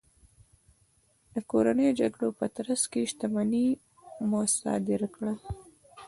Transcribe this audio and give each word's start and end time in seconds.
د 1.33 1.35
کورنیو 1.51 1.97
جګړو 1.99 2.29
په 2.39 2.45
ترڅ 2.55 2.81
کې 2.91 3.09
شتمنۍ 3.11 3.67
مصادره 4.31 5.07
کړل. 5.15 5.37